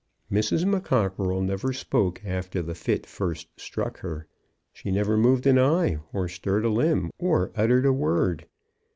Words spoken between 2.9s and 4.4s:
first struck her.